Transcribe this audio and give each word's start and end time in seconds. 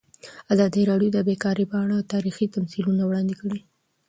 ازادي 0.53 0.81
راډیو 0.91 1.13
د 1.13 1.17
بیکاري 1.27 1.65
په 1.71 1.77
اړه 1.83 1.97
تاریخي 2.13 2.45
تمثیلونه 2.55 3.01
وړاندې 3.05 3.35
کړي. 3.41 3.59